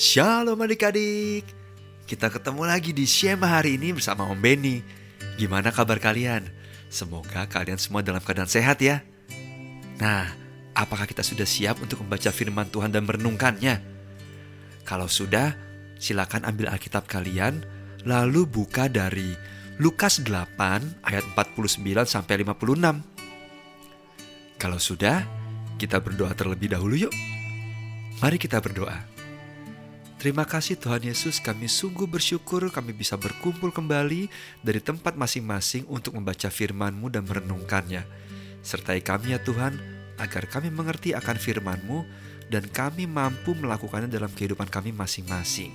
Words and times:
Shalom 0.00 0.56
adik-adik 0.56 1.44
Kita 2.08 2.32
ketemu 2.32 2.64
lagi 2.64 2.96
di 2.96 3.04
Shema 3.04 3.60
hari 3.60 3.76
ini 3.76 3.92
bersama 3.92 4.24
Om 4.32 4.40
Benny 4.40 4.80
Gimana 5.36 5.68
kabar 5.68 6.00
kalian? 6.00 6.48
Semoga 6.88 7.44
kalian 7.44 7.76
semua 7.76 8.00
dalam 8.00 8.24
keadaan 8.24 8.48
sehat 8.48 8.80
ya 8.80 9.04
Nah, 10.00 10.24
apakah 10.72 11.04
kita 11.04 11.20
sudah 11.20 11.44
siap 11.44 11.84
untuk 11.84 12.00
membaca 12.00 12.32
firman 12.32 12.72
Tuhan 12.72 12.96
dan 12.96 13.04
merenungkannya? 13.04 13.76
Kalau 14.88 15.04
sudah, 15.04 15.52
silakan 16.00 16.48
ambil 16.48 16.72
Alkitab 16.72 17.04
kalian 17.04 17.60
Lalu 18.08 18.48
buka 18.48 18.88
dari 18.88 19.36
Lukas 19.76 20.24
8 20.24 21.04
ayat 21.04 21.28
49 21.36 21.76
sampai 22.08 22.48
56 22.48 24.56
Kalau 24.56 24.80
sudah, 24.80 25.28
kita 25.76 26.00
berdoa 26.00 26.32
terlebih 26.32 26.72
dahulu 26.72 26.96
yuk 26.96 27.12
Mari 28.24 28.40
kita 28.40 28.64
berdoa. 28.64 29.09
Terima 30.20 30.44
kasih 30.44 30.76
Tuhan 30.76 31.00
Yesus, 31.00 31.40
kami 31.40 31.64
sungguh 31.64 32.04
bersyukur 32.04 32.68
kami 32.68 32.92
bisa 32.92 33.16
berkumpul 33.16 33.72
kembali 33.72 34.28
dari 34.60 34.76
tempat 34.76 35.16
masing-masing 35.16 35.88
untuk 35.88 36.12
membaca 36.12 36.52
firman-Mu 36.52 37.08
dan 37.08 37.24
merenungkannya. 37.24 38.04
Sertai 38.60 39.00
kami 39.00 39.32
ya 39.32 39.40
Tuhan, 39.40 39.80
agar 40.20 40.44
kami 40.44 40.68
mengerti 40.68 41.16
akan 41.16 41.40
firman-Mu 41.40 42.04
dan 42.52 42.68
kami 42.68 43.08
mampu 43.08 43.56
melakukannya 43.56 44.12
dalam 44.12 44.28
kehidupan 44.28 44.68
kami 44.68 44.92
masing-masing. 44.92 45.72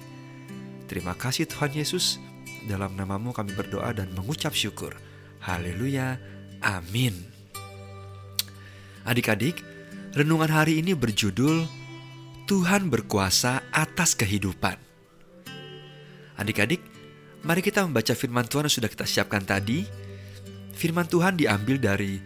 Terima 0.86 1.18
kasih 1.18 1.50
Tuhan 1.50 1.74
Yesus, 1.74 2.22
dalam 2.70 2.94
namamu 2.94 3.34
kami 3.34 3.50
berdoa 3.58 3.98
dan 3.98 4.14
mengucap 4.14 4.54
syukur. 4.54 4.94
Haleluya, 5.42 6.22
amin. 6.62 7.18
Adik-adik, 9.10 9.58
renungan 10.14 10.54
hari 10.54 10.86
ini 10.86 10.94
berjudul 10.94 11.85
Tuhan 12.46 12.94
berkuasa 12.94 13.66
atas 13.74 14.14
kehidupan. 14.14 14.78
Adik-adik, 16.38 16.78
mari 17.42 17.66
kita 17.66 17.82
membaca 17.82 18.14
firman 18.14 18.46
Tuhan 18.46 18.70
yang 18.70 18.76
sudah 18.78 18.86
kita 18.86 19.02
siapkan 19.02 19.42
tadi. 19.42 19.82
Firman 20.78 21.10
Tuhan 21.10 21.42
diambil 21.42 21.82
dari 21.82 22.22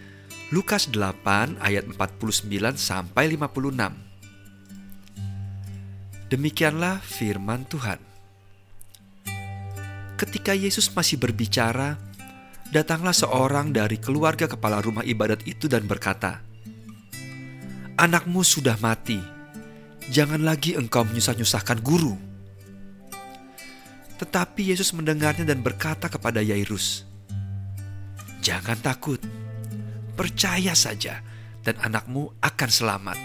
Lukas 0.52 0.92
8 0.92 1.64
ayat 1.64 1.88
49 1.88 2.52
sampai 2.76 3.32
56. 3.32 3.96
Demikianlah 6.28 7.00
firman 7.00 7.64
Tuhan. 7.72 8.04
Ketika 10.20 10.52
Yesus 10.52 10.92
masih 10.92 11.16
berbicara, 11.16 11.96
datanglah 12.76 13.16
seorang 13.16 13.72
dari 13.72 13.96
keluarga 13.96 14.52
kepala 14.52 14.84
rumah 14.84 15.08
ibadat 15.08 15.48
itu 15.48 15.72
dan 15.72 15.88
berkata, 15.88 16.44
"Anakmu 17.96 18.44
sudah 18.44 18.76
mati." 18.84 19.39
Jangan 20.10 20.42
lagi 20.42 20.74
engkau 20.74 21.06
menyusah-nyusahkan 21.06 21.80
guru. 21.86 22.18
Tetapi 24.20 24.76
Yesus 24.76 24.92
mendengarnya 24.92 25.48
dan 25.48 25.64
berkata 25.64 26.12
kepada 26.12 26.44
Yairus, 26.44 27.08
Jangan 28.44 28.76
takut, 28.84 29.22
percaya 30.18 30.76
saja 30.76 31.24
dan 31.64 31.80
anakmu 31.80 32.36
akan 32.44 32.70
selamat. 32.70 33.18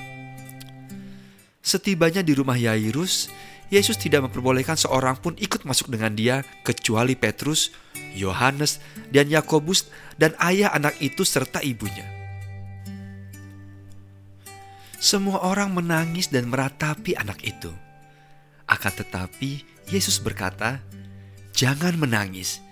Setibanya 1.64 2.20
di 2.20 2.36
rumah 2.36 2.54
Yairus, 2.54 3.32
Yesus 3.72 3.98
tidak 3.98 4.28
memperbolehkan 4.28 4.76
seorang 4.78 5.18
pun 5.18 5.34
ikut 5.40 5.64
masuk 5.66 5.90
dengan 5.90 6.12
dia 6.14 6.44
kecuali 6.62 7.16
Petrus, 7.18 7.72
Yohanes, 8.14 8.78
dan 9.10 9.26
Yakobus 9.32 9.88
dan 10.20 10.36
ayah 10.38 10.70
anak 10.76 10.94
itu 11.00 11.24
serta 11.26 11.64
ibunya. 11.64 12.23
Semua 15.04 15.44
orang 15.44 15.76
menangis 15.76 16.32
dan 16.32 16.48
meratapi 16.48 17.12
anak 17.12 17.44
itu. 17.44 17.68
Akan 18.64 18.88
tetapi, 18.88 19.60
Yesus 19.92 20.16
berkata, 20.16 20.80
"Jangan 21.52 22.00
menangis. 22.00 22.64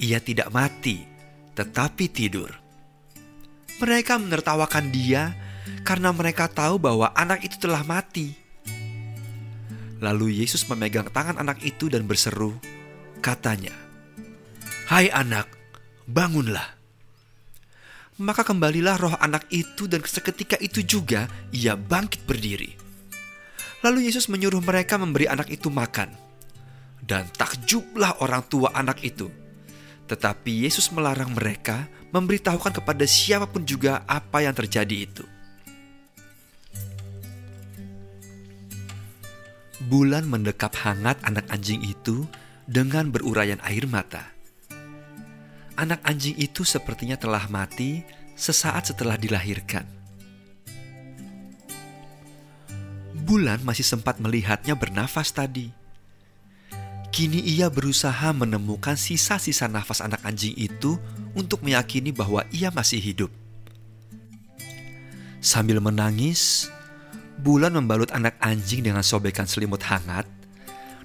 Ia 0.00 0.16
tidak 0.24 0.48
mati, 0.56 1.04
tetapi 1.52 2.08
tidur." 2.08 2.48
Mereka 3.76 4.16
menertawakan 4.16 4.88
dia 4.88 5.36
karena 5.84 6.16
mereka 6.16 6.48
tahu 6.48 6.80
bahwa 6.80 7.12
anak 7.12 7.44
itu 7.44 7.60
telah 7.60 7.84
mati. 7.84 8.32
Lalu 10.00 10.40
Yesus 10.40 10.64
memegang 10.72 11.12
tangan 11.12 11.36
anak 11.36 11.60
itu 11.60 11.92
dan 11.92 12.08
berseru, 12.08 12.56
katanya, 13.20 13.76
"Hai 14.88 15.12
anak, 15.12 15.44
bangunlah." 16.08 16.75
Maka 18.16 18.48
kembalilah 18.48 18.96
roh 18.96 19.12
anak 19.20 19.44
itu 19.52 19.84
dan 19.84 20.00
seketika 20.00 20.56
itu 20.56 20.80
juga 20.80 21.28
ia 21.52 21.76
bangkit 21.76 22.24
berdiri. 22.24 22.72
Lalu 23.84 24.08
Yesus 24.08 24.32
menyuruh 24.32 24.64
mereka 24.64 24.96
memberi 24.96 25.28
anak 25.28 25.52
itu 25.52 25.68
makan. 25.68 26.08
Dan 27.04 27.28
takjublah 27.36 28.16
orang 28.24 28.40
tua 28.48 28.72
anak 28.72 29.04
itu. 29.04 29.28
Tetapi 30.08 30.64
Yesus 30.64 30.88
melarang 30.96 31.36
mereka 31.36 31.84
memberitahukan 32.08 32.80
kepada 32.80 33.04
siapa 33.04 33.44
pun 33.44 33.68
juga 33.68 34.00
apa 34.08 34.40
yang 34.40 34.56
terjadi 34.56 34.96
itu. 34.96 35.24
Bulan 39.92 40.24
mendekap 40.24 40.72
hangat 40.72 41.20
anak 41.20 41.44
anjing 41.52 41.84
itu 41.84 42.24
dengan 42.64 43.12
berurayan 43.12 43.60
air 43.60 43.84
mata 43.84 44.35
anak 45.76 46.00
anjing 46.02 46.34
itu 46.40 46.64
sepertinya 46.64 47.14
telah 47.20 47.44
mati 47.52 48.02
sesaat 48.34 48.92
setelah 48.92 49.14
dilahirkan. 49.20 49.84
Bulan 53.26 53.60
masih 53.62 53.84
sempat 53.84 54.18
melihatnya 54.22 54.72
bernafas 54.78 55.34
tadi. 55.34 55.68
Kini 57.10 57.40
ia 57.40 57.72
berusaha 57.72 58.32
menemukan 58.36 58.94
sisa-sisa 58.98 59.70
nafas 59.70 60.04
anak 60.04 60.20
anjing 60.26 60.52
itu 60.58 61.00
untuk 61.32 61.64
meyakini 61.64 62.12
bahwa 62.12 62.44
ia 62.52 62.68
masih 62.68 63.00
hidup. 63.00 63.32
Sambil 65.40 65.80
menangis, 65.80 66.68
Bulan 67.36 67.76
membalut 67.76 68.08
anak 68.16 68.40
anjing 68.40 68.80
dengan 68.80 69.04
sobekan 69.04 69.44
selimut 69.44 69.84
hangat 69.84 70.24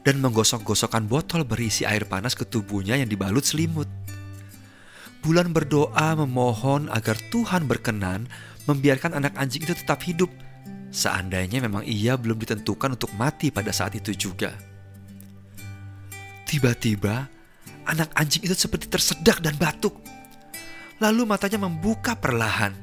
dan 0.07 0.23
menggosok-gosokkan 0.23 1.03
botol 1.03 1.43
berisi 1.43 1.83
air 1.83 2.07
panas 2.07 2.39
ke 2.39 2.47
tubuhnya 2.47 2.95
yang 2.95 3.11
dibalut 3.11 3.43
selimut. 3.43 3.85
Bulan 5.21 5.53
berdoa 5.53 6.17
memohon 6.17 6.89
agar 6.89 7.13
Tuhan 7.29 7.69
berkenan 7.69 8.25
membiarkan 8.65 9.13
anak 9.13 9.37
anjing 9.37 9.61
itu 9.61 9.77
tetap 9.77 10.01
hidup, 10.01 10.33
seandainya 10.89 11.61
memang 11.61 11.85
ia 11.85 12.17
belum 12.17 12.41
ditentukan 12.41 12.97
untuk 12.97 13.13
mati 13.13 13.53
pada 13.53 13.69
saat 13.69 13.93
itu 13.93 14.17
juga. 14.17 14.57
Tiba-tiba, 16.49 17.29
anak 17.85 18.09
anjing 18.17 18.49
itu 18.49 18.57
seperti 18.57 18.89
tersedak 18.89 19.45
dan 19.45 19.53
batuk. 19.61 19.93
Lalu 20.97 21.29
matanya 21.29 21.69
membuka 21.69 22.17
perlahan. 22.17 22.73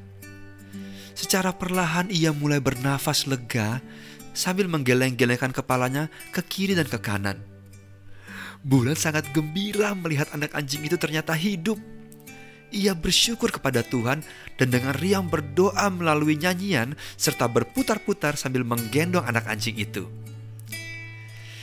Secara 1.18 1.50
perlahan 1.50 2.06
ia 2.06 2.30
mulai 2.30 2.62
bernafas 2.62 3.26
lega 3.26 3.82
sambil 4.30 4.70
menggeleng-gelengkan 4.70 5.50
kepalanya 5.50 6.06
ke 6.30 6.38
kiri 6.46 6.78
dan 6.78 6.86
ke 6.86 7.02
kanan. 7.02 7.42
Bulan 8.62 8.94
sangat 8.94 9.26
gembira 9.34 9.90
melihat 9.98 10.30
anak 10.30 10.54
anjing 10.54 10.86
itu 10.86 10.94
ternyata 10.94 11.34
hidup 11.34 11.78
ia 12.74 12.92
bersyukur 12.92 13.48
kepada 13.52 13.80
Tuhan 13.84 14.20
dan 14.60 14.68
dengan 14.68 14.92
riang 14.96 15.28
berdoa 15.28 15.88
melalui 15.88 16.36
nyanyian 16.36 16.96
serta 17.16 17.48
berputar-putar 17.48 18.36
sambil 18.36 18.64
menggendong 18.64 19.24
anak 19.24 19.48
anjing 19.48 19.76
itu. 19.76 20.08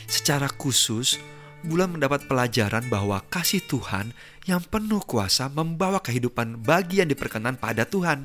Secara 0.06 0.50
khusus, 0.50 1.18
Bulan 1.66 1.98
mendapat 1.98 2.30
pelajaran 2.30 2.86
bahwa 2.94 3.26
kasih 3.26 3.58
Tuhan 3.66 4.14
yang 4.46 4.62
penuh 4.62 5.02
kuasa 5.02 5.50
membawa 5.50 5.98
kehidupan 5.98 6.62
bagi 6.62 7.02
yang 7.02 7.10
diperkenan 7.10 7.58
pada 7.58 7.90
Tuhan. 7.90 8.22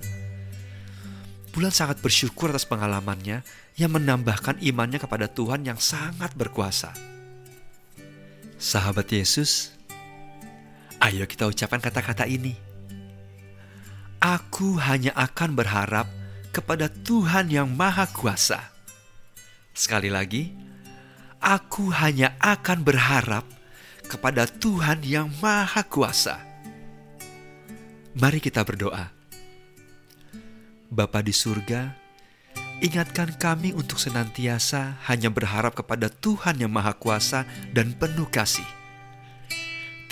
Bulan 1.48 1.72
sangat 1.72 2.04
bersyukur 2.04 2.52
atas 2.52 2.68
pengalamannya 2.68 3.40
yang 3.80 3.90
menambahkan 3.96 4.60
imannya 4.60 5.00
kepada 5.00 5.24
Tuhan 5.24 5.64
yang 5.64 5.80
sangat 5.80 6.36
berkuasa. 6.36 6.92
Sahabat 8.60 9.08
Yesus, 9.08 9.72
ayo 11.00 11.24
kita 11.24 11.48
ucapkan 11.48 11.80
kata-kata 11.80 12.28
ini. 12.28 12.69
Aku 14.20 14.76
hanya 14.76 15.16
akan 15.16 15.56
berharap 15.56 16.04
kepada 16.52 16.92
Tuhan 16.92 17.48
yang 17.48 17.72
Maha 17.72 18.04
Kuasa. 18.04 18.68
Sekali 19.72 20.12
lagi, 20.12 20.52
aku 21.40 21.88
hanya 21.88 22.36
akan 22.36 22.84
berharap 22.84 23.48
kepada 24.04 24.44
Tuhan 24.44 25.00
yang 25.08 25.32
Maha 25.40 25.88
Kuasa. 25.88 26.36
Mari 28.12 28.44
kita 28.44 28.60
berdoa. 28.60 29.08
Bapa 30.92 31.24
di 31.24 31.32
surga, 31.32 31.96
ingatkan 32.84 33.40
kami 33.40 33.72
untuk 33.72 33.96
senantiasa 33.96 35.00
hanya 35.08 35.32
berharap 35.32 35.72
kepada 35.72 36.12
Tuhan 36.12 36.60
yang 36.60 36.68
Maha 36.68 36.92
Kuasa 36.92 37.48
dan 37.72 37.96
penuh 37.96 38.28
kasih. 38.28 38.68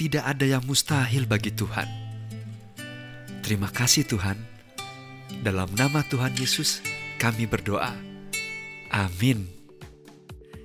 Tidak 0.01 0.25
ada 0.25 0.49
yang 0.49 0.65
mustahil 0.65 1.29
bagi 1.29 1.53
Tuhan 1.53 2.08
Terima 3.49 3.73
kasih 3.73 4.05
Tuhan. 4.05 4.37
Dalam 5.41 5.73
nama 5.73 6.05
Tuhan 6.05 6.37
Yesus 6.37 6.85
kami 7.17 7.49
berdoa. 7.49 7.97
Amin. 8.93 9.49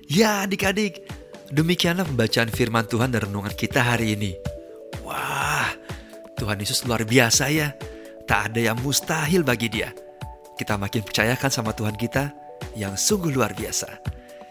Ya 0.04 0.44
adik-adik, 0.44 1.00
demikianlah 1.48 2.04
pembacaan 2.04 2.52
firman 2.52 2.84
Tuhan 2.84 3.08
dan 3.08 3.24
renungan 3.24 3.56
kita 3.56 3.80
hari 3.80 4.12
ini. 4.12 4.36
Wah, 5.00 5.72
Tuhan 6.36 6.60
Yesus 6.60 6.84
luar 6.84 7.08
biasa 7.08 7.48
ya. 7.48 7.72
Tak 8.28 8.52
ada 8.52 8.60
yang 8.60 8.76
mustahil 8.84 9.40
bagi 9.40 9.72
dia. 9.72 9.88
Kita 10.60 10.76
makin 10.76 11.08
percayakan 11.08 11.48
sama 11.48 11.72
Tuhan 11.72 11.96
kita 11.96 12.36
yang 12.76 13.00
sungguh 13.00 13.32
luar 13.32 13.56
biasa. 13.56 13.96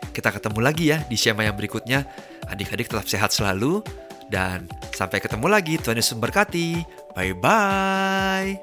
Kita 0.09 0.33
ketemu 0.33 0.57
lagi 0.57 0.89
ya 0.89 1.05
di 1.05 1.13
Shema 1.13 1.45
yang 1.45 1.53
berikutnya. 1.53 2.09
Adik-adik 2.49 2.89
tetap 2.89 3.05
sehat 3.05 3.29
selalu. 3.29 3.85
Dan 4.25 4.65
sampai 4.89 5.21
ketemu 5.21 5.45
lagi. 5.45 5.77
Tuhan 5.77 6.01
Yesus 6.01 6.17
memberkati. 6.17 7.02
Bye-bye. 7.13 8.59